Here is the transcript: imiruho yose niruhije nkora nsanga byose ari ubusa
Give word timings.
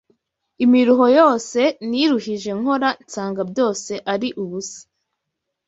imiruho 0.65 1.05
yose 1.19 1.59
niruhije 1.89 2.51
nkora 2.59 2.89
nsanga 3.03 3.41
byose 3.51 3.93
ari 4.13 4.29
ubusa 4.41 4.79